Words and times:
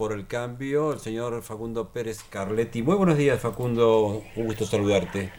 por 0.00 0.12
el 0.12 0.26
Cambio, 0.26 0.94
el 0.94 0.98
señor 0.98 1.42
Facundo 1.42 1.90
Pérez 1.90 2.22
Carletti. 2.30 2.82
Muy 2.82 2.96
buenos 2.96 3.18
días, 3.18 3.38
Facundo, 3.38 4.22
un 4.34 4.46
gusto 4.46 4.64
saludarte. 4.64 5.30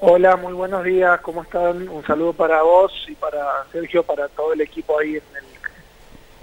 Hola, 0.00 0.36
muy 0.36 0.52
buenos 0.52 0.84
días, 0.84 1.20
¿cómo 1.20 1.42
están? 1.42 1.88
Un 1.88 2.06
saludo 2.06 2.32
para 2.32 2.62
vos 2.62 2.92
y 3.08 3.16
para 3.16 3.64
Sergio, 3.72 4.04
para 4.04 4.28
todo 4.28 4.52
el 4.52 4.60
equipo 4.60 4.96
ahí 5.00 5.16
en 5.16 5.22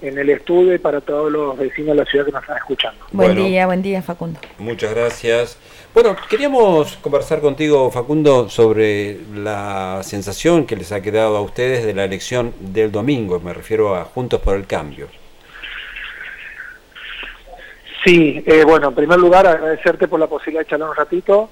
el, 0.02 0.10
en 0.10 0.20
el 0.20 0.32
estudio 0.32 0.76
y 0.76 0.80
para 0.80 1.00
todos 1.00 1.32
los 1.32 1.58
vecinos 1.58 1.96
de 1.96 2.04
la 2.04 2.06
ciudad 2.12 2.26
que 2.26 2.34
nos 2.34 2.42
están 2.42 2.58
escuchando. 2.58 3.06
Buen 3.14 3.36
día, 3.36 3.68
buen 3.68 3.82
día, 3.82 4.02
Facundo. 4.02 4.42
Muchas 4.58 4.94
gracias. 4.94 5.58
Bueno, 5.94 6.18
queríamos 6.30 6.98
conversar 6.98 7.40
contigo, 7.40 7.90
Facundo, 7.90 8.50
sobre 8.50 9.18
la 9.34 10.02
sensación 10.04 10.66
que 10.66 10.76
les 10.76 10.92
ha 10.92 11.02
quedado 11.02 11.38
a 11.38 11.42
ustedes 11.42 11.86
de 11.86 11.94
la 11.94 12.04
elección 12.04 12.54
del 12.60 12.92
domingo, 12.92 13.40
me 13.40 13.54
refiero 13.54 13.96
a 13.96 14.04
Juntos 14.04 14.42
por 14.42 14.58
el 14.58 14.68
Cambio. 14.68 15.23
Sí, 18.06 18.44
eh, 18.46 18.64
bueno, 18.66 18.90
en 18.90 18.96
primer 18.96 19.18
lugar 19.18 19.48
agradecerte 19.48 20.08
por 20.08 20.20
la 20.20 20.28
posibilidad 20.28 20.64
de 20.64 20.70
charlar 20.70 20.90
un 20.90 20.96
ratito. 20.96 21.50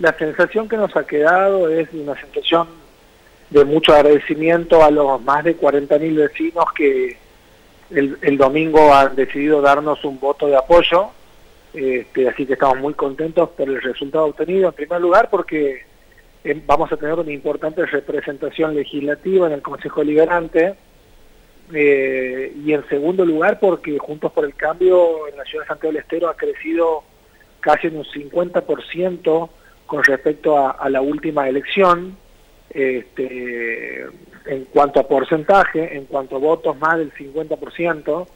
La 0.00 0.12
sensación 0.18 0.68
que 0.68 0.76
nos 0.76 0.96
ha 0.96 1.06
quedado 1.06 1.68
es 1.68 1.88
una 1.92 2.20
sensación 2.20 2.66
de 3.50 3.64
mucho 3.64 3.94
agradecimiento 3.94 4.82
a 4.82 4.90
los 4.90 5.22
más 5.22 5.44
de 5.44 5.56
40.000 5.56 6.16
vecinos 6.16 6.64
que 6.74 7.16
el, 7.90 8.38
domingo 8.38 8.92
han 8.92 9.14
decidido 9.14 9.60
darnos 9.60 10.04
un 10.04 10.18
voto 10.18 10.46
de 10.46 10.56
apoyo. 10.56 11.10
Este, 11.72 12.28
así 12.28 12.46
que 12.46 12.54
estamos 12.54 12.78
muy 12.78 12.94
contentos 12.94 13.50
por 13.50 13.68
el 13.68 13.80
resultado 13.80 14.26
obtenido, 14.26 14.68
en 14.68 14.74
primer 14.74 15.00
lugar 15.00 15.30
porque 15.30 15.84
eh, 16.44 16.62
vamos 16.66 16.90
a 16.92 16.96
tener 16.96 17.14
una 17.14 17.32
importante 17.32 17.86
representación 17.86 18.74
legislativa 18.74 19.46
en 19.46 19.52
el 19.52 19.62
Consejo 19.62 20.00
Deliberante 20.00 20.74
eh, 21.72 22.52
y 22.64 22.72
en 22.72 22.86
segundo 22.88 23.24
lugar 23.24 23.58
porque 23.60 23.98
Juntos 23.98 24.32
por 24.32 24.44
el 24.44 24.54
Cambio 24.54 25.28
en 25.28 25.36
la 25.36 25.44
ciudad 25.44 25.64
de 25.64 25.68
Santiago 25.68 25.92
del 25.92 26.02
Estero 26.02 26.28
ha 26.28 26.36
crecido 26.36 27.04
casi 27.60 27.86
en 27.86 27.96
un 27.96 28.04
50% 28.04 29.50
con 29.86 30.02
respecto 30.04 30.58
a, 30.58 30.88
la 30.88 31.00
última 31.00 31.48
elección, 31.48 32.16
este, 32.70 34.06
en 34.46 34.64
cuanto 34.72 35.00
a 35.00 35.06
porcentaje, 35.06 35.96
en 35.96 36.06
cuanto 36.06 36.36
a 36.36 36.38
votos 36.38 36.76
más 36.78 36.98
del 36.98 37.12
50%, 37.12 38.26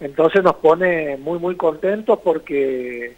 entonces 0.00 0.42
nos 0.42 0.56
pone 0.56 1.16
muy 1.18 1.38
muy 1.38 1.54
contentos 1.56 2.18
porque 2.24 3.14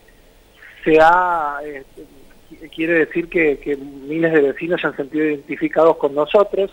se 0.85 0.99
ha, 1.01 1.59
este, 1.65 2.69
quiere 2.75 2.95
decir 3.07 3.29
que 3.29 3.77
miles 3.77 4.33
de 4.33 4.43
vecinos 4.43 4.81
se 4.81 4.89
han 4.89 4.97
sentido 4.97 5.25
identificados 5.25 5.97
con 5.97 6.15
nosotros, 6.15 6.73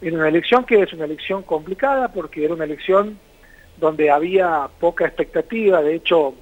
en 0.00 0.14
una 0.14 0.28
elección 0.28 0.64
que 0.64 0.82
es 0.82 0.92
una 0.92 1.04
elección 1.04 1.42
complicada 1.42 2.12
porque 2.12 2.44
era 2.44 2.54
una 2.54 2.64
elección 2.64 3.18
donde 3.78 4.10
había 4.10 4.68
poca 4.80 5.06
expectativa, 5.06 5.82
de 5.82 5.94
hecho 5.94 6.34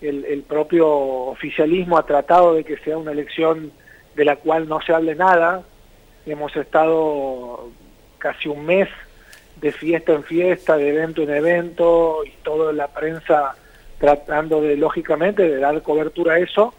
el, 0.00 0.44
propio 0.46 0.88
oficialismo 0.88 1.98
ha 1.98 2.06
tratado 2.06 2.54
de 2.54 2.64
que 2.64 2.76
sea 2.78 2.98
una 2.98 3.12
elección 3.12 3.72
de 4.14 4.24
la 4.24 4.36
cual 4.36 4.68
no 4.68 4.80
se 4.80 4.92
hable 4.92 5.14
nada, 5.14 5.62
hemos 6.26 6.54
estado 6.54 7.70
casi 8.18 8.48
un 8.48 8.64
mes 8.64 8.88
de 9.60 9.72
fiesta 9.72 10.12
en 10.12 10.22
fiesta, 10.22 10.76
de 10.76 10.90
evento 10.90 11.22
en 11.22 11.30
evento, 11.30 12.24
y 12.24 12.30
toda 12.42 12.72
la 12.72 12.88
prensa 12.88 13.56
tratando 13.98 14.60
de, 14.60 14.76
lógicamente, 14.76 15.42
de 15.42 15.58
dar 15.58 15.80
cobertura 15.82 16.34
a 16.34 16.38
eso. 16.38 16.74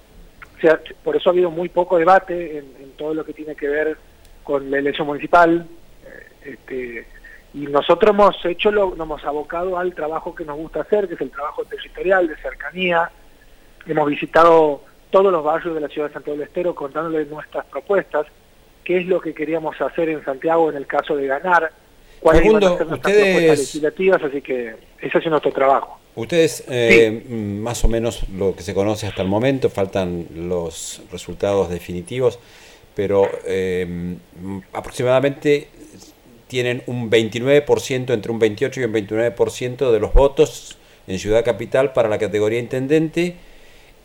O 0.57 0.59
sea, 0.61 0.79
por 1.03 1.15
eso 1.15 1.29
ha 1.29 1.33
habido 1.33 1.51
muy 1.51 1.69
poco 1.69 1.97
debate 1.97 2.59
en 2.59 2.91
todo 2.97 3.13
lo 3.13 3.25
que 3.25 3.33
tiene 3.33 3.55
que 3.55 3.67
ver 3.67 3.97
con 4.43 4.71
la 4.71 4.77
elección 4.77 5.07
municipal, 5.07 5.67
este, 6.47 7.07
y 7.53 7.59
nosotros 7.67 8.11
hemos 8.11 8.45
hecho, 8.45 8.71
lo, 8.71 8.95
nos 8.95 9.05
hemos 9.05 9.23
abocado 9.25 9.77
al 9.77 9.93
trabajo 9.93 10.35
que 10.35 10.45
nos 10.45 10.57
gusta 10.57 10.81
hacer, 10.81 11.07
que 11.07 11.15
es 11.15 11.21
el 11.21 11.31
trabajo 11.31 11.63
territorial, 11.65 12.27
de 12.27 12.35
cercanía. 12.37 13.09
Hemos 13.85 14.07
visitado 14.09 14.81
todos 15.09 15.31
los 15.31 15.43
barrios 15.43 15.73
de 15.75 15.81
la 15.81 15.87
ciudad 15.87 16.09
de 16.09 16.13
Santiago 16.13 16.37
del 16.37 16.47
Estero 16.47 16.75
contándoles 16.75 17.27
nuestras 17.29 17.65
propuestas, 17.65 18.27
qué 18.83 18.97
es 18.97 19.07
lo 19.07 19.19
que 19.19 19.33
queríamos 19.33 19.79
hacer 19.81 20.09
en 20.09 20.23
Santiago 20.23 20.69
en 20.69 20.77
el 20.77 20.85
caso 20.85 21.15
de 21.15 21.27
ganar, 21.27 21.71
cuáles 22.19 22.45
iban 22.45 22.63
a 22.63 22.77
ser 22.77 22.87
nuestras 22.87 23.15
propuestas 23.15 23.59
legislativas, 23.59 24.23
así 24.23 24.41
que 24.41 24.75
ese 25.01 25.17
es 25.17 25.25
nuestro 25.27 25.51
trabajo. 25.51 25.99
Ustedes, 26.15 26.63
eh, 26.67 27.23
más 27.29 27.83
o 27.85 27.87
menos 27.87 28.27
lo 28.29 28.55
que 28.55 28.63
se 28.63 28.73
conoce 28.73 29.07
hasta 29.07 29.21
el 29.21 29.27
momento, 29.27 29.69
faltan 29.69 30.27
los 30.35 31.01
resultados 31.11 31.69
definitivos, 31.69 32.39
pero 32.95 33.29
eh, 33.45 34.15
aproximadamente 34.73 35.69
tienen 36.47 36.83
un 36.87 37.09
29%, 37.09 38.13
entre 38.13 38.31
un 38.31 38.39
28 38.39 38.81
y 38.81 38.83
un 38.85 38.93
29% 38.93 39.91
de 39.91 39.99
los 39.99 40.13
votos 40.13 40.77
en 41.07 41.19
Ciudad 41.19 41.43
Capital 41.43 41.93
para 41.93 42.09
la 42.09 42.17
categoría 42.17 42.59
intendente 42.59 43.35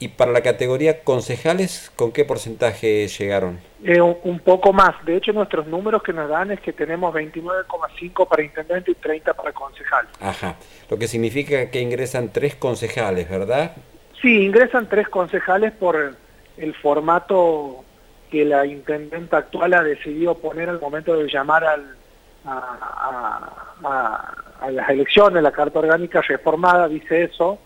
y 0.03 0.09
para 0.09 0.33
la 0.33 0.41
categoría 0.41 1.05
concejales, 1.05 1.93
¿con 1.95 2.11
qué 2.11 2.25
porcentaje 2.25 3.07
llegaron? 3.07 3.61
Eh, 3.85 4.01
un, 4.01 4.41
poco 4.41 4.73
más. 4.73 4.97
De 5.05 5.17
hecho, 5.17 5.33
nuestros 5.33 5.69
números 5.69 6.03
que 6.03 6.13
nos 6.13 6.29
dan 6.29 6.51
es 6.51 6.61
que 6.61 6.73
tenemos 6.73 7.15
29,5 7.15 8.29
para 8.29 8.43
intendente 8.43 8.91
y 8.91 8.95
30 8.95 9.33
para 9.35 9.53
concejal. 9.53 10.09
Ajá. 10.21 10.57
Lo 10.91 10.99
que 10.99 11.07
significa 11.07 11.71
que 11.71 11.81
ingresan 11.81 12.33
tres 12.33 12.57
concejales, 12.57 13.31
¿verdad? 13.31 13.77
Sí, 14.21 14.43
ingresan 14.45 14.89
tres 14.89 15.09
concejales 15.09 15.71
por 15.73 16.17
el 16.57 16.75
formato 16.75 17.85
que 18.29 18.45
la 18.45 18.67
intendente 18.67 19.37
actual 19.37 19.75
ha 19.75 19.85
decidido 19.85 20.37
poner 20.37 20.69
al 20.69 20.81
momento 20.81 21.17
de 21.17 21.29
llamar 21.29 21.63
al 21.65 21.97
a, 22.45 24.35
las 24.71 24.89
elecciones, 24.89 25.43
la 25.43 25.53
Carta 25.53 25.79
Orgánica 25.79 26.21
reformada 26.23 26.89
dice 26.89 27.25
eso, 27.25 27.59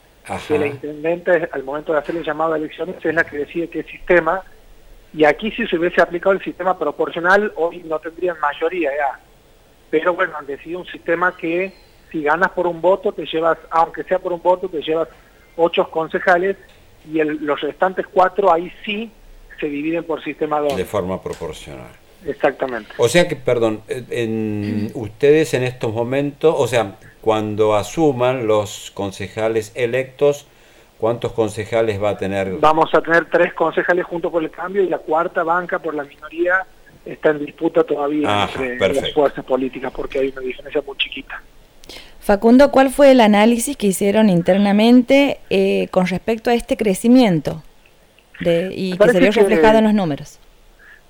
que 0.48 0.58
la 0.58 0.66
Intendente 0.66 1.48
al 1.52 1.62
momento 1.62 1.92
de 1.92 1.98
hacer 1.98 2.16
el 2.16 2.24
llamado 2.24 2.54
a 2.54 2.56
elecciones 2.56 2.96
es 3.02 3.14
la 3.14 3.24
que 3.24 3.38
decide 3.38 3.68
qué 3.68 3.82
sistema, 3.84 4.42
y 5.12 5.24
aquí 5.24 5.50
si 5.52 5.66
se 5.66 5.78
hubiese 5.78 6.02
aplicado 6.02 6.32
el 6.32 6.42
sistema 6.42 6.78
proporcional, 6.78 7.52
hoy 7.56 7.82
no 7.84 7.98
tendrían 7.98 8.38
mayoría 8.40 8.90
ya. 8.90 9.20
Pero 9.88 10.14
bueno, 10.14 10.36
han 10.36 10.46
decidido 10.46 10.80
un 10.80 10.86
sistema 10.86 11.36
que 11.36 11.72
si 12.10 12.22
ganas 12.22 12.50
por 12.50 12.66
un 12.66 12.80
voto, 12.80 13.12
te 13.12 13.24
llevas, 13.24 13.58
aunque 13.70 14.02
sea 14.04 14.18
por 14.18 14.32
un 14.32 14.42
voto, 14.42 14.68
te 14.68 14.82
llevas 14.82 15.08
ocho 15.56 15.88
concejales, 15.90 16.56
y 17.10 17.22
los 17.22 17.60
restantes 17.60 18.06
cuatro 18.08 18.52
ahí 18.52 18.72
sí 18.84 19.10
se 19.60 19.66
dividen 19.66 20.04
por 20.04 20.22
sistema 20.22 20.60
De 20.60 20.84
forma 20.84 21.22
proporcional. 21.22 22.05
Exactamente. 22.24 22.90
O 22.98 23.08
sea 23.08 23.28
que, 23.28 23.36
perdón, 23.36 23.82
en, 23.88 24.90
ustedes 24.94 25.54
en 25.54 25.62
estos 25.62 25.92
momentos, 25.92 26.54
o 26.56 26.66
sea, 26.66 26.96
cuando 27.20 27.74
asuman 27.74 28.46
los 28.46 28.90
concejales 28.92 29.72
electos, 29.74 30.46
¿cuántos 30.98 31.32
concejales 31.32 32.02
va 32.02 32.10
a 32.10 32.18
tener? 32.18 32.52
Vamos 32.58 32.94
a 32.94 33.00
tener 33.00 33.26
tres 33.30 33.52
concejales 33.54 34.04
junto 34.06 34.30
por 34.30 34.42
el 34.42 34.50
cambio 34.50 34.82
y 34.82 34.88
la 34.88 34.98
cuarta 34.98 35.42
banca 35.42 35.78
por 35.78 35.94
la 35.94 36.04
minoría 36.04 36.64
está 37.04 37.30
en 37.30 37.44
disputa 37.44 37.84
todavía 37.84 38.48
entre 38.58 38.94
las 38.94 39.12
fuerzas 39.12 39.44
políticas 39.44 39.92
porque 39.94 40.18
hay 40.18 40.28
una 40.28 40.40
diferencia 40.40 40.82
muy 40.84 40.96
chiquita. 40.96 41.40
Facundo, 42.20 42.72
¿cuál 42.72 42.90
fue 42.90 43.12
el 43.12 43.20
análisis 43.20 43.76
que 43.76 43.86
hicieron 43.86 44.28
internamente 44.28 45.38
eh, 45.48 45.86
con 45.92 46.08
respecto 46.08 46.50
a 46.50 46.54
este 46.54 46.76
crecimiento 46.76 47.62
de, 48.40 48.72
y 48.74 48.98
que 48.98 49.08
se 49.10 49.20
vio 49.20 49.30
reflejado 49.30 49.78
en 49.78 49.84
los 49.84 49.94
números? 49.94 50.40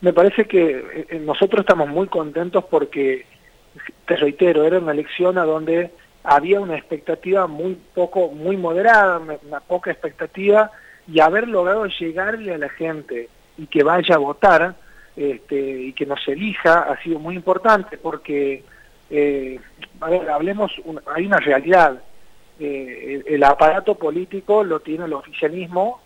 Me 0.01 0.12
parece 0.12 0.47
que 0.47 1.07
eh, 1.09 1.19
nosotros 1.21 1.61
estamos 1.61 1.89
muy 1.89 2.09
contentos 2.09 2.65
porque, 2.65 3.27
te 4.07 4.17
reitero, 4.17 4.65
era 4.65 4.79
una 4.79 4.93
elección 4.93 5.39
a 5.39 5.45
donde 5.45 5.91
había 6.23 6.61
una 6.61 6.77
expectativa 6.77 7.47
muy 7.47 7.79
poco, 7.95 8.29
muy 8.29 8.57
moderada, 8.57 9.21
una 9.47 9.61
poca 9.61 9.91
expectativa, 9.91 10.71
y 11.09 11.21
haber 11.21 11.47
logrado 11.49 11.87
llegarle 11.87 12.55
a 12.55 12.59
la 12.59 12.69
gente 12.69 13.29
y 13.57 13.67
que 13.67 13.84
vaya 13.84 14.17
a 14.17 14.19
votar 14.19 14.75
este, 15.17 15.57
y 15.57 15.93
que 15.93 16.05
nos 16.05 16.27
elija 16.28 16.81
ha 16.81 17.03
sido 17.03 17.19
muy 17.19 17.37
importante 17.37 17.97
porque, 17.97 18.65
eh, 19.09 19.59
a 20.01 20.11
ver, 20.11 20.28
hablemos, 20.28 20.73
hay 21.15 21.27
una 21.27 21.39
realidad, 21.39 22.03
eh, 22.59 23.23
el, 23.27 23.45
aparato 23.45 23.95
político 23.95 24.65
lo 24.65 24.81
tiene 24.81 25.04
el 25.04 25.13
oficialismo, 25.13 26.01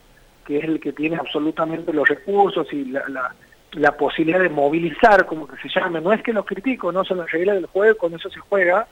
que 0.45 0.59
es 0.59 0.65
el 0.65 0.81
que 0.81 0.93
tiene 0.93 1.17
absolutamente 1.17 1.93
los 1.93 2.09
recursos 2.09 2.73
y 2.73 2.85
la 2.85 3.35
la 3.73 3.97
posibilidad 3.97 4.41
de 4.41 4.49
movilizar, 4.49 5.27
como 5.27 5.47
que 5.47 5.57
se 5.57 5.69
llame, 5.69 6.01
no 6.01 6.13
es 6.13 6.23
que 6.23 6.33
lo 6.33 6.45
critico, 6.45 6.91
no 6.93 7.05
son 7.05 7.19
las 7.19 7.31
reglas 7.31 7.57
del 7.57 7.67
juego, 7.67 7.97
con 7.97 8.15
eso 8.15 8.31
se 8.31 8.41
juega. 8.41 8.87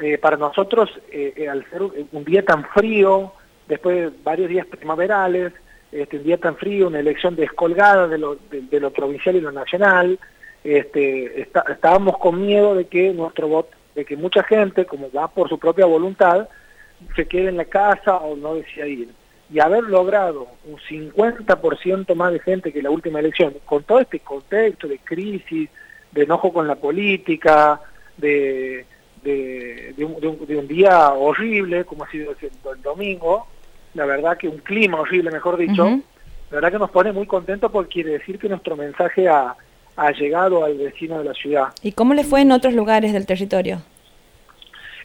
Eh, 0.00 0.18
para 0.18 0.36
nosotros, 0.36 0.88
eh, 1.10 1.34
eh, 1.36 1.48
al 1.48 1.68
ser 1.68 1.82
un 1.82 2.24
día 2.24 2.44
tan 2.44 2.64
frío, 2.64 3.32
después 3.68 3.96
de 3.96 4.10
varios 4.22 4.48
días 4.48 4.66
primaverales, 4.66 5.52
este, 5.92 6.18
un 6.18 6.22
día 6.22 6.38
tan 6.38 6.56
frío, 6.56 6.86
una 6.86 7.00
elección 7.00 7.36
descolgada 7.36 8.06
de 8.08 8.16
lo, 8.16 8.36
de, 8.36 8.80
lo 8.80 8.90
provincial 8.92 9.36
y 9.36 9.40
lo 9.40 9.52
nacional, 9.52 10.18
este, 10.62 11.42
estábamos 11.42 12.18
con 12.18 12.40
miedo 12.40 12.74
de 12.74 12.86
que 12.86 13.12
nuestro 13.12 13.48
voto, 13.48 13.76
de 13.94 14.04
que 14.04 14.16
mucha 14.16 14.42
gente, 14.44 14.86
como 14.86 15.10
va 15.10 15.28
por 15.28 15.48
su 15.48 15.58
propia 15.58 15.86
voluntad, 15.86 16.48
se 17.16 17.26
quede 17.26 17.48
en 17.48 17.56
la 17.56 17.64
casa 17.64 18.16
o 18.16 18.36
no 18.36 18.54
decida 18.54 18.86
ir 18.86 19.08
y 19.52 19.58
haber 19.58 19.84
logrado 19.84 20.46
un 20.64 20.78
50% 20.78 22.14
más 22.14 22.32
de 22.32 22.40
gente 22.40 22.72
que 22.72 22.82
la 22.82 22.90
última 22.90 23.18
elección, 23.18 23.54
con 23.64 23.82
todo 23.82 24.00
este 24.00 24.20
contexto 24.20 24.86
de 24.86 24.98
crisis, 24.98 25.68
de 26.12 26.22
enojo 26.22 26.52
con 26.52 26.68
la 26.68 26.76
política, 26.76 27.80
de, 28.16 28.86
de, 29.22 29.94
un, 30.04 30.68
día 30.68 31.12
horrible, 31.12 31.84
como 31.84 32.04
ha 32.04 32.10
sido 32.10 32.34
el, 32.40 32.82
domingo, 32.82 33.46
la 33.94 34.06
verdad 34.06 34.36
que 34.36 34.48
un 34.48 34.58
clima 34.58 35.00
horrible, 35.00 35.30
mejor 35.30 35.56
dicho, 35.56 35.84
la 35.84 36.56
verdad 36.56 36.72
que 36.72 36.78
nos 36.78 36.90
pone 36.90 37.12
muy 37.12 37.26
contentos 37.26 37.70
porque 37.72 37.94
quiere 37.94 38.12
decir 38.12 38.38
que 38.38 38.48
nuestro 38.48 38.76
mensaje 38.76 39.28
ha, 39.28 39.56
ha 39.96 40.10
llegado 40.12 40.64
al 40.64 40.78
vecino 40.78 41.18
de 41.18 41.24
la 41.24 41.34
ciudad. 41.34 41.68
¿Y 41.82 41.92
cómo 41.92 42.14
le 42.14 42.22
fue 42.24 42.42
en 42.42 42.52
otros 42.52 42.74
lugares 42.74 43.12
del 43.12 43.26
territorio? 43.26 43.82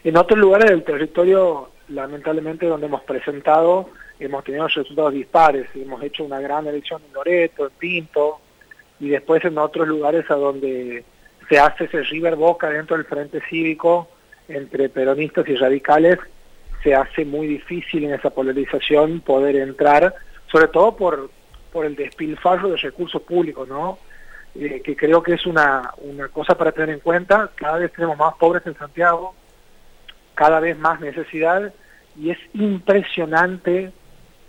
En 0.03 0.18
otros 0.18 0.39
lugares 0.39 0.69
del 0.69 0.83
territorio, 0.83 1.69
lamentablemente, 1.89 2.68
donde 2.68 2.86
hemos 2.86 3.01
presentado, 3.01 3.89
hemos 4.19 4.44
tenido 4.44 4.67
resultados 4.67 5.13
dispares. 5.13 5.67
Hemos 5.75 6.01
hecho 6.03 6.23
una 6.23 6.39
gran 6.39 6.67
elección 6.67 7.01
en 7.07 7.13
Loreto, 7.13 7.65
en 7.65 7.71
Pinto, 7.71 8.39
y 9.00 9.09
después 9.09 9.44
en 9.45 9.57
otros 9.57 9.88
lugares 9.88 10.29
a 10.29 10.35
donde 10.35 11.03
se 11.50 11.59
hace 11.59 11.85
ese 11.85 12.03
River 12.03 12.35
Boca 12.35 12.69
dentro 12.69 12.97
del 12.97 13.06
Frente 13.06 13.41
Cívico 13.50 14.07
entre 14.47 14.89
peronistas 14.89 15.47
y 15.47 15.56
radicales, 15.56 16.19
se 16.83 16.94
hace 16.94 17.25
muy 17.25 17.47
difícil 17.47 18.03
en 18.03 18.13
esa 18.13 18.29
polarización 18.29 19.21
poder 19.21 19.56
entrar, 19.56 20.13
sobre 20.51 20.67
todo 20.67 20.95
por, 20.95 21.31
por 21.71 21.85
el 21.85 21.95
despilfarro 21.95 22.69
de 22.69 22.77
recursos 22.77 23.21
públicos, 23.23 23.67
¿no? 23.67 23.97
Eh, 24.53 24.81
que 24.81 24.95
creo 24.95 25.21
que 25.21 25.33
es 25.33 25.45
una, 25.45 25.91
una 25.97 26.29
cosa 26.29 26.56
para 26.57 26.71
tener 26.71 26.91
en 26.91 27.00
cuenta. 27.00 27.51
Cada 27.56 27.79
vez 27.79 27.91
tenemos 27.91 28.17
más 28.17 28.35
pobres 28.35 28.65
en 28.65 28.77
Santiago, 28.77 29.35
cada 30.35 30.59
vez 30.59 30.77
más 30.77 31.01
necesidad, 31.01 31.73
y 32.17 32.29
es 32.29 32.38
impresionante 32.53 33.91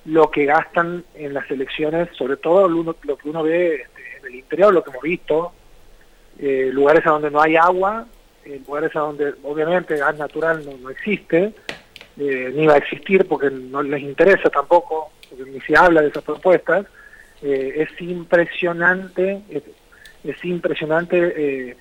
lo 0.07 0.31
que 0.31 0.45
gastan 0.45 1.05
en 1.15 1.35
las 1.35 1.51
elecciones, 1.51 2.09
sobre 2.17 2.37
todo 2.37 2.69
lo, 2.69 2.95
que 2.95 3.29
uno 3.29 3.43
ve 3.43 3.75
este, 3.75 4.19
en 4.19 4.27
el 4.27 4.35
interior, 4.37 4.73
lo 4.73 4.83
que 4.83 4.91
hemos 4.91 5.03
visto, 5.03 5.53
eh, 6.39 6.71
lugares 6.73 7.05
a 7.07 7.11
donde 7.11 7.31
no 7.31 7.43
hay 7.43 7.57
agua, 7.57 8.07
eh, 8.45 8.61
lugares 8.67 8.95
a 8.95 9.01
donde 9.01 9.35
obviamente 9.43 9.97
gas 9.97 10.17
natural 10.17 10.65
no, 10.81 10.91
existe, 10.91 11.53
eh, 12.19 12.53
ni 12.55 12.67
va 12.67 12.75
a 12.75 12.79
existir 12.79 13.27
porque 13.27 13.51
no 13.51 13.83
les 13.83 14.03
interesa 14.03 14.49
tampoco, 14.49 15.11
porque 15.29 15.51
ni 15.51 15.61
se 15.61 15.77
habla 15.77 16.03
de 16.03 16.09
esas 16.09 16.23
propuestas, 16.23 16.87
es 17.43 17.89
impresionante, 18.01 19.43
es, 19.51 20.45
impresionante 20.45 21.77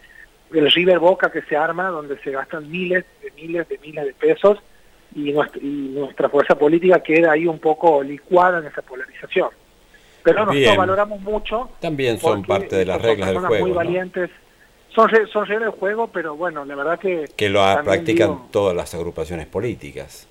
el 0.52 0.72
River 0.72 1.00
Boca 1.00 1.32
que 1.32 1.42
se 1.44 1.56
arma, 1.56 1.88
donde 1.88 2.20
se 2.20 2.32
gastan 2.32 2.70
miles 2.70 3.06
de 3.22 3.32
miles 3.32 3.68
de 3.70 3.78
miles 3.78 4.06
de 4.06 4.14
pesos 4.14 4.60
y 5.14 5.32
nuestra, 5.32 6.30
fuerza 6.30 6.56
política 6.56 7.02
queda 7.02 7.34
ahí 7.34 7.46
un 7.46 7.60
poco 7.60 8.02
licuada 8.04 8.60
en 8.60 8.66
esa 8.66 8.82
polarización. 8.82 9.50
Pero 10.24 10.46
nosotros 10.46 10.78
valoramos 10.78 11.22
mucho. 11.22 11.70
También 11.80 12.20
son 12.20 12.44
parte 12.44 12.76
de 12.78 12.86
las 12.86 13.02
reglas 13.02 13.30
del 13.30 13.40
juego. 13.40 13.68
Muy 13.68 13.76
valientes. 13.76 14.32
Son, 14.94 15.10
son 15.32 15.46
reglas 15.46 15.72
del 15.72 15.80
juego, 15.80 16.08
pero 16.08 16.36
bueno, 16.36 16.66
la 16.66 16.76
verdad 16.76 17.00
que... 17.00 17.30
Que 17.36 17.50
lo 17.50 17.62
practican 17.84 18.50
todas 18.52 18.76
las 18.76 18.94
agrupaciones 18.96 19.46
políticas. 19.46 20.28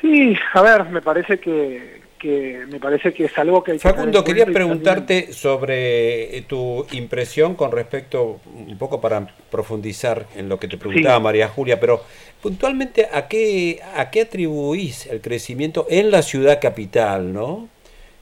Sí, 0.00 0.36
a 0.54 0.62
ver, 0.62 0.84
me 0.86 1.02
parece 1.02 1.38
que, 1.38 2.00
me 2.24 2.80
parece 2.80 3.12
que 3.12 3.24
es 3.24 3.38
algo 3.38 3.62
que 3.62 3.72
hay 3.72 3.78
Facundo, 3.78 4.24
quería 4.24 4.46
preguntarte 4.46 5.32
sobre 5.32 6.36
eh, 6.36 6.42
tu 6.42 6.86
impresión 6.92 7.54
con 7.54 7.72
respecto, 7.72 8.40
un 8.54 8.76
poco 8.78 9.00
para 9.00 9.26
profundizar 9.50 10.26
en 10.34 10.48
lo 10.48 10.58
que 10.58 10.68
te 10.68 10.78
preguntaba 10.78 11.20
María 11.20 11.48
Julia, 11.48 11.78
pero 11.78 12.02
puntualmente, 12.42 13.08
¿a 13.12 13.28
qué, 13.28 13.80
¿a 13.94 14.10
qué 14.10 14.22
atribuís 14.22 15.06
el 15.06 15.20
crecimiento 15.20 15.86
en 15.88 16.10
la 16.10 16.22
ciudad 16.22 16.60
capital, 16.60 17.32
¿no? 17.32 17.68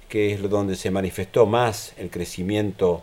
que 0.09 0.33
es 0.33 0.49
donde 0.49 0.77
se 0.77 0.91
manifestó 0.91 1.47
más 1.47 1.95
el 1.99 2.11
crecimiento 2.11 3.03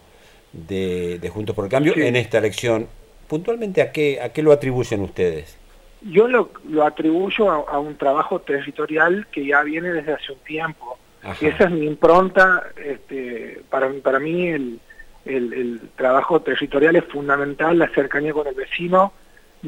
de, 0.54 1.20
Juntos 1.34 1.56
por 1.56 1.66
el 1.66 1.72
Cambio 1.72 1.96
en 1.96 2.16
esta 2.16 2.38
elección? 2.38 2.88
Puntualmente, 3.28 3.82
¿a 3.82 3.92
qué, 3.92 4.20
¿a 4.22 4.30
qué 4.30 4.42
lo 4.42 4.52
atribuyen 4.52 5.02
ustedes? 5.02 5.58
Yo 6.02 6.28
lo, 6.28 6.52
lo 6.68 6.84
atribuyo 6.86 7.52
a, 7.52 7.80
un 7.80 7.96
trabajo 7.96 8.40
territorial 8.40 9.28
que 9.32 9.46
ya 9.46 9.62
viene 9.62 9.90
desde 9.90 10.14
hace 10.14 10.32
un 10.32 10.40
tiempo. 10.40 10.98
Y 11.40 11.46
esa 11.46 11.66
es 11.66 11.72
mi 11.72 11.86
impronta. 11.86 12.64
Este, 12.76 13.62
para, 13.70 13.92
para 14.02 14.20
mí 14.20 14.48
el, 14.48 14.80
el, 15.26 15.82
trabajo 15.96 16.42
territorial 16.42 16.96
es 16.96 17.06
fundamental, 17.06 17.78
la 17.78 17.90
cercanía 17.90 18.34
con 18.34 18.48
el 18.48 18.56
vecino. 18.56 19.14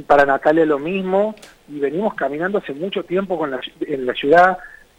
Para 0.07 0.25
Natalia 0.25 0.65
lo 0.65 0.79
mismo. 0.79 1.35
Y 1.69 1.79
venimos 1.79 2.15
caminando 2.15 2.57
hace 2.57 2.73
mucho 2.73 3.03
tiempo 3.03 3.37
con 3.37 3.51
la, 3.51 3.61
en 3.81 4.05
la 4.05 4.13
ciudad. 4.13 4.57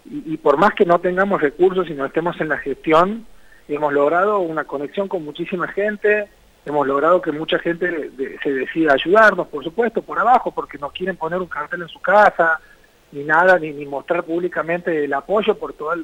Y, 0.08 0.34
y 0.34 0.36
por 0.36 0.56
más 0.56 0.74
que 0.74 0.86
no 0.86 1.00
tengamos 1.00 1.42
recursos 1.42 1.90
y 1.90 1.94
no 1.94 2.06
estemos 2.06 2.40
en 2.40 2.50
la 2.50 2.58
gestión, 2.58 3.26
hemos 3.68 3.92
logrado 3.92 4.38
una 4.38 4.64
conexión 4.64 5.08
con 5.08 5.24
muchísima 5.24 5.66
gente, 5.68 6.28
hemos 6.66 6.86
logrado 6.86 7.20
que 7.20 7.32
mucha 7.32 7.58
gente 7.58 8.10
se 8.42 8.52
decida 8.52 8.94
ayudarnos, 8.94 9.48
por 9.48 9.62
supuesto, 9.62 10.02
por 10.02 10.18
abajo, 10.18 10.50
porque 10.50 10.78
no 10.78 10.90
quieren 10.90 11.16
poner 11.16 11.40
un 11.40 11.48
cartel 11.48 11.82
en 11.82 11.88
su 11.88 12.00
casa, 12.00 12.58
ni 13.12 13.22
nada, 13.24 13.58
ni, 13.58 13.72
ni 13.72 13.84
mostrar 13.86 14.24
públicamente 14.24 15.04
el 15.04 15.12
apoyo 15.12 15.56
por 15.56 15.72
todo 15.74 15.94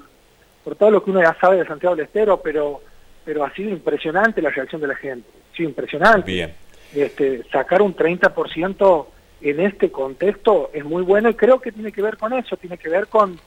por 0.65 0.77
todo 0.77 0.91
lo 0.91 1.03
que 1.03 1.11
uno 1.11 1.23
ya 1.23 1.35
sabe 1.41 1.57
de 1.57 1.67
Santiago 1.67 1.97
del 1.97 2.05
Estero, 2.05 2.41
pero, 2.43 2.83
pero 3.25 3.45
ha 3.45 3.53
sido 3.55 3.71
impresionante 3.71 4.43
la 4.43 4.51
reacción 4.51 4.81
de 4.81 4.89
la 4.89 4.95
gente, 4.95 5.27
ha 5.53 5.57
sido 5.57 5.71
impresionante. 5.71 6.31
Bien. 6.31 6.55
Este, 6.95 7.45
sacar 7.51 7.81
un 7.81 7.97
30% 7.97 9.07
en 9.41 9.61
este 9.61 9.91
contexto 9.91 10.71
es 10.75 10.85
muy 10.85 11.03
bueno 11.03 11.31
y 11.31 11.35
creo 11.35 11.61
que 11.61 11.73
tiene 11.73 11.93
que 11.93 12.03
ver 12.03 12.19
con 12.19 12.33
eso, 12.35 12.57
tiene 12.59 12.77
que 12.77 12.91
ver 12.91 13.07
con, 13.07 13.39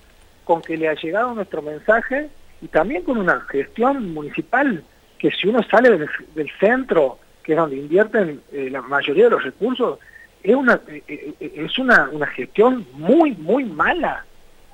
con 0.43 0.61
que 0.61 0.75
le 0.75 0.87
ha 0.89 0.95
llegado 0.95 1.35
nuestro 1.35 1.61
mensaje 1.61 2.29
y 2.61 2.67
también 2.67 3.03
con 3.03 3.17
una 3.17 3.41
gestión 3.41 4.13
municipal 4.13 4.83
que 5.23 5.31
si 5.31 5.47
uno 5.47 5.63
sale 5.63 5.89
del, 5.89 6.51
centro, 6.59 7.17
que 7.41 7.53
es 7.53 7.57
donde 7.57 7.77
invierten 7.77 8.41
eh, 8.51 8.67
la 8.69 8.81
mayoría 8.81 9.23
de 9.23 9.29
los 9.29 9.43
recursos, 9.45 9.97
es 10.43 10.53
una, 10.53 10.81
eh, 10.85 11.01
eh, 11.07 11.53
es 11.55 11.79
una, 11.79 12.09
una 12.11 12.27
gestión 12.27 12.85
muy, 12.91 13.31
muy 13.31 13.63
mala, 13.63 14.25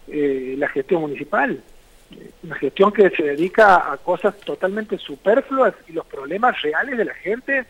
la 0.08 0.68
gestión 0.70 1.02
municipal. 1.02 1.62
Una 2.42 2.56
gestión 2.56 2.92
que 2.92 3.12
se 3.12 3.22
dedica 3.22 3.92
a 3.94 3.98
cosas 3.98 4.36
totalmente 4.40 4.98
superfluas 4.98 5.76
y 5.88 5.92
los 5.92 6.08
problemas 6.08 6.60
reales 6.64 6.98
de 6.98 7.06
la 7.06 7.14
gente 7.14 7.66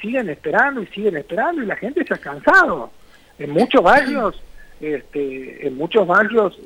siguen 0.00 0.30
esperando 0.30 0.80
y 0.80 0.86
siguen 0.86 1.18
esperando 1.18 1.62
y 1.62 1.66
la 1.66 1.76
gente 1.76 2.06
se 2.06 2.14
ha 2.14 2.16
cansado. 2.16 2.90
En 3.38 3.50
muchos 3.50 3.82
barrios, 3.82 4.42
este, 4.80 5.66
en 5.66 5.76
muchos 5.76 6.06
barrios 6.06 6.58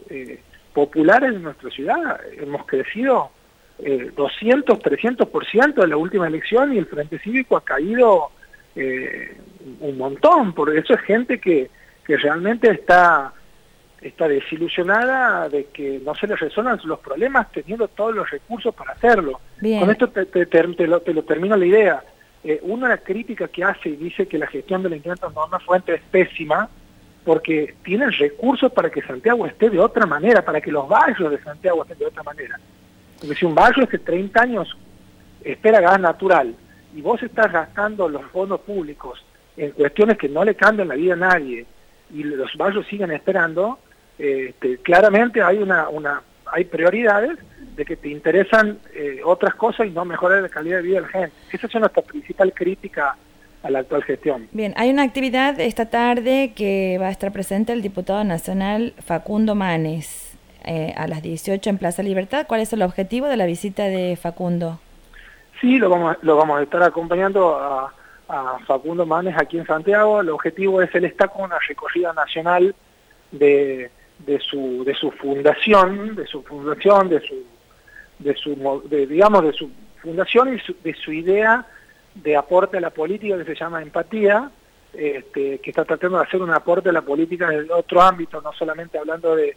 populares 0.73 1.33
de 1.33 1.41
nuestra 1.41 1.69
ciudad 1.71 2.21
hemos 2.37 2.65
crecido 2.65 3.33
eh, 3.81 4.11
200, 4.17 4.79
300% 4.79 5.85
en 5.85 5.91
la 5.91 5.97
última 5.97 6.27
elección 6.27 6.75
y 6.75 6.79
el 6.79 6.87
Frente 6.87 7.19
Cívico 7.21 7.57
ha 7.57 7.65
caído 7.65 8.31
eh, 8.75 9.37
un 9.81 9.99
montón, 9.99 10.53
por 10.53 10.75
eso 10.77 10.95
es 10.95 11.01
gente 11.03 11.39
que, 11.41 11.71
que 12.05 12.17
realmente 12.17 12.71
está, 12.71 13.33
está 14.01 14.29
desilusionada 14.29 15.49
de 15.49 15.67
que 15.67 16.01
no 16.05 16.15
se 16.15 16.27
le 16.27 16.37
resuelvan 16.37 16.81
los 16.85 16.99
problemas 17.01 17.51
teniendo 17.53 17.89
todos 17.89 18.15
los 18.15 18.31
recursos 18.31 18.75
para 18.75 18.93
hacerlo. 18.93 19.41
Con 19.61 19.91
esto 19.91 20.09
te, 20.09 20.27
te, 20.27 20.47
te, 20.47 20.87
lo, 20.87 21.01
te, 21.01 21.15
lo, 21.15 21.23
termino 21.23 21.57
la 21.57 21.67
idea. 21.67 22.03
Eh, 22.45 22.61
una 22.63 22.89
de 22.89 22.95
las 22.97 23.05
críticas 23.05 23.51
que 23.51 23.65
hace 23.65 23.91
y 23.91 23.97
dice 23.97 24.27
que 24.27 24.39
la 24.39 24.47
gestión 24.47 24.83
de 24.83 24.91
la 24.91 24.97
Intendente 24.97 25.27
Norma 25.35 25.59
Fuente 25.61 25.95
es 25.95 26.03
pésima, 26.11 26.69
porque 27.25 27.75
tienen 27.85 28.11
recursos 28.13 28.73
para 28.73 28.91
que 28.91 29.03
Santiago 29.03 29.47
esté 29.47 29.69
de 29.71 29.79
otra 29.79 30.07
manera, 30.07 30.43
para 30.43 30.61
que 30.61 30.73
los 30.73 30.89
barrios 30.89 31.31
de 31.31 31.43
Santiago 31.43 31.83
estén 31.83 31.99
de 31.99 32.07
otra 32.07 32.23
manera. 32.23 32.59
Porque 33.21 33.35
si 33.35 33.45
un 33.45 33.55
barrio 33.55 33.85
hace 33.85 33.99
30 33.99 34.41
años 34.41 34.77
espera 35.45 35.81
gas 35.81 36.01
natural 36.01 36.55
y 36.95 37.01
vos 37.01 37.23
estás 37.23 37.53
gastando 37.53 38.09
los 38.09 38.25
fondos 38.27 38.61
públicos 38.61 39.25
en 39.57 39.73
cuestiones 39.73 40.19
que 40.19 40.29
no 40.29 40.45
le 40.45 40.55
cambian 40.55 40.89
la 40.89 40.95
vida 40.95 41.15
a 41.15 41.17
nadie 41.17 41.67
y 42.15 42.23
los 42.23 42.55
barrios 42.57 42.87
siguen 42.87 43.11
esperando, 43.11 43.79
este, 44.19 44.79
claramente 44.79 45.43
hay 45.43 45.59
una, 45.59 45.89
una 45.89 46.23
hay 46.53 46.65
prioridades 46.65 47.39
de 47.77 47.85
que 47.85 47.97
te 47.97 48.09
interesan 48.09 48.79
eh, 48.95 49.21
otras 49.25 49.55
cosas 49.55 49.87
y 49.87 49.91
no 49.91 50.05
mejorar 50.05 50.43
la 50.43 50.49
calidad 50.49 50.79
de 50.79 50.83
vida 50.83 50.97
de 50.97 51.03
la 51.03 51.09
gente. 51.09 51.33
Esa 51.53 51.67
es 51.67 51.75
nuestra 51.75 52.03
principal 52.03 52.53
crítica 52.55 53.17
a 53.63 53.71
la 53.71 53.81
actual 53.81 54.03
gestión. 54.05 54.49
Bien, 54.53 54.73
hay 54.77 54.91
una 54.91 55.03
actividad 55.03 55.59
esta 55.61 55.91
tarde 55.91 56.53
que 56.55 56.99
va 57.01 57.09
a 57.09 57.11
estar 57.11 57.33
presente 57.33 57.73
el 57.73 57.83
diputado 57.83 58.25
nacional 58.25 58.95
Facundo 59.05 59.55
Manes. 59.55 60.28
Eh, 60.71 60.93
a 60.99 61.09
las 61.09 61.23
18 61.23 61.71
en 61.71 61.79
Plaza 61.79 62.03
Libertad. 62.03 62.45
¿Cuál 62.47 62.61
es 62.61 62.75
el 62.75 62.83
objetivo 62.83 63.27
de 63.27 63.39
la 63.39 63.47
visita 63.47 63.85
de 63.85 64.19
Facundo? 64.21 64.79
Sí, 65.63 65.79
lo 65.79 65.89
vamos, 65.89 66.19
lo 66.21 66.37
vamos 66.37 66.61
a 66.61 66.63
estar 66.63 66.83
acompañando 66.83 67.57
a, 67.57 67.91
Facundo 68.67 69.07
Manes 69.07 69.35
aquí 69.39 69.57
en 69.57 69.65
Santiago. 69.65 70.21
El 70.21 70.29
objetivo 70.29 70.83
es, 70.83 70.95
él 70.95 71.07
está 71.07 71.29
con 71.29 71.45
una 71.45 71.59
recorrida 71.67 72.13
nacional 72.13 72.75
de, 73.33 73.91
de, 74.19 74.41
su, 74.41 74.85
de 74.85 74.93
su 74.93 75.11
fundación, 75.13 76.15
de 76.15 76.27
su 76.27 76.43
fundación, 76.43 77.09
de 77.09 77.21
su, 77.21 77.35
de 78.19 78.35
su 78.35 78.83
digamos, 78.91 79.45
de 79.45 79.55
su 79.55 79.71
fundación 80.03 80.55
y 80.55 80.61
de 80.85 80.95
su 80.97 81.13
idea 81.15 81.65
de 82.15 82.37
aporte 82.37 82.77
a 82.77 82.83
la 82.83 82.91
política 82.91 83.39
que 83.39 83.45
se 83.45 83.55
llama 83.55 83.81
empatía, 83.81 84.51
este, 84.93 85.61
que 85.61 85.71
está 85.71 85.87
tratando 85.87 86.19
de 86.19 86.25
hacer 86.25 86.43
un 86.43 86.51
aporte 86.51 86.91
a 86.91 86.93
la 86.93 87.01
política 87.01 87.51
en 87.51 87.73
otro 87.73 88.03
ámbito, 88.03 88.43
no 88.43 88.53
solamente 88.53 88.99
hablando 88.99 89.35
de 89.35 89.57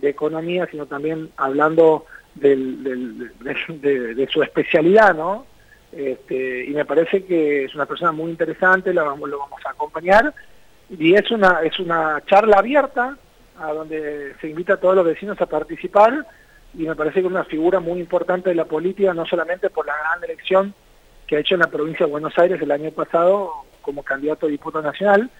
de 0.00 0.08
economía, 0.08 0.66
sino 0.70 0.86
también 0.86 1.30
hablando 1.36 2.06
del, 2.34 3.32
de, 3.80 4.28
su 4.30 4.42
especialidad, 4.42 5.14
¿no? 5.14 5.46
Este, 5.92 6.64
y 6.66 6.70
me 6.70 6.84
parece 6.84 7.24
que 7.24 7.64
es 7.64 7.74
una 7.74 7.86
persona 7.86 8.12
muy 8.12 8.30
interesante, 8.30 8.94
lo 8.94 9.04
vamos 9.04 9.60
a 9.66 9.70
acompañar 9.70 10.32
y 10.88 11.14
es 11.14 11.30
una, 11.30 11.62
es 11.62 11.78
una 11.80 12.22
charla 12.26 12.58
abierta 12.58 13.16
a 13.58 13.72
donde 13.72 14.34
se 14.40 14.48
invita 14.48 14.74
a 14.74 14.76
todos 14.78 14.94
los 14.94 15.04
vecinos 15.04 15.40
a 15.40 15.46
participar 15.46 16.26
y 16.74 16.84
me 16.84 16.94
parece 16.94 17.14
que 17.14 17.26
es 17.26 17.32
una 17.32 17.44
figura 17.44 17.80
muy 17.80 18.00
importante 18.00 18.50
de 18.50 18.54
la 18.54 18.64
política, 18.64 19.12
no 19.12 19.26
solamente 19.26 19.70
por 19.70 19.86
la 19.86 19.94
gran 19.96 20.24
elección 20.24 20.74
que 21.26 21.36
ha 21.36 21.40
hecho 21.40 21.54
en 21.54 21.60
la 21.60 21.70
provincia 21.70 22.06
de 22.06 22.12
Buenos 22.12 22.36
Aires 22.38 22.60
el 22.62 22.70
año 22.70 22.90
pasado 22.92 23.50
como 23.82 24.02
candidato 24.02 24.46
a 24.46 24.50
diputado 24.50 24.84
nacional, 24.84 25.30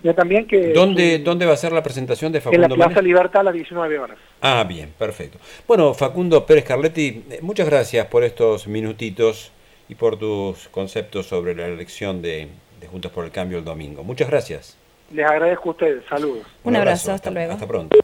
sino 0.00 0.14
también 0.14 0.46
que... 0.46 0.72
¿Dónde, 0.72 1.18
¿Dónde 1.18 1.46
va 1.46 1.54
a 1.54 1.56
ser 1.56 1.72
la 1.72 1.82
presentación 1.82 2.32
de 2.32 2.40
Facundo 2.40 2.64
En 2.64 2.70
la 2.70 2.86
Plaza 2.86 3.02
Libertad 3.02 3.40
a 3.40 3.44
las 3.44 3.54
19 3.54 3.98
horas. 3.98 4.18
Ah, 4.40 4.64
bien, 4.68 4.92
perfecto. 4.98 5.38
Bueno, 5.66 5.94
Facundo 5.94 6.44
Pérez 6.46 6.64
Carletti, 6.64 7.24
eh, 7.30 7.38
muchas 7.42 7.68
gracias 7.68 8.06
por 8.06 8.24
estos 8.24 8.66
minutitos 8.66 9.52
y 9.88 9.94
por 9.94 10.18
tus 10.18 10.68
conceptos 10.68 11.26
sobre 11.26 11.54
la 11.54 11.66
elección 11.66 12.22
de, 12.22 12.48
de 12.80 12.86
Juntos 12.86 13.10
por 13.12 13.24
el 13.24 13.30
Cambio 13.30 13.58
el 13.58 13.64
domingo. 13.64 14.04
Muchas 14.04 14.28
gracias. 14.28 14.76
Les 15.12 15.24
agradezco 15.24 15.70
a 15.70 15.72
ustedes. 15.72 16.04
Saludos. 16.08 16.46
Un, 16.64 16.76
abrazo, 16.76 17.12
hasta, 17.12 17.14
hasta 17.14 17.30
luego. 17.30 17.52
Hasta 17.52 17.66
pronto. 17.66 17.96